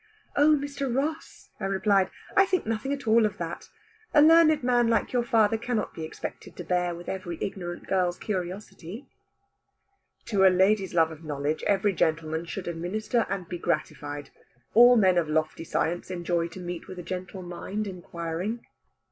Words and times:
"Oh, 0.35 0.55
Mr. 0.55 0.91
Ross," 0.91 1.51
I 1.59 1.65
replied, 1.65 2.09
"I 2.35 2.47
think 2.47 2.65
nothing 2.65 2.91
at 2.91 3.05
all 3.07 3.23
of 3.23 3.37
that. 3.37 3.69
A 4.15 4.21
learned 4.23 4.63
man 4.63 4.87
like 4.87 5.13
your 5.13 5.21
father 5.21 5.59
cannot 5.59 5.93
be 5.93 6.03
expected 6.03 6.55
to 6.57 6.63
bear 6.63 6.95
with 6.95 7.07
every 7.07 7.37
ignorant 7.39 7.85
girl's 7.85 8.17
curiosity." 8.17 9.05
"To 10.25 10.43
a 10.43 10.49
lady's 10.49 10.95
love 10.95 11.11
of 11.11 11.23
knowledge 11.23 11.61
every 11.67 11.93
gentleman 11.93 12.45
should 12.45 12.67
administer 12.67 13.27
and 13.29 13.47
be 13.47 13.59
gratified. 13.59 14.31
All 14.73 14.97
men 14.97 15.19
of 15.19 15.29
lofty 15.29 15.63
science 15.63 16.09
enjoy 16.09 16.47
to 16.47 16.59
meet 16.59 16.87
with 16.87 16.97
a 16.97 17.03
gentle 17.03 17.43
mind 17.43 17.85
inquiring." 17.85 18.65